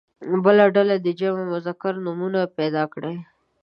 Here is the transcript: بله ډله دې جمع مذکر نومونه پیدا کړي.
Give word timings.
بله 0.43 0.65
ډله 0.75 0.95
دې 1.03 1.11
جمع 1.19 1.43
مذکر 1.53 1.93
نومونه 2.05 2.39
پیدا 2.57 2.83
کړي. 2.93 3.15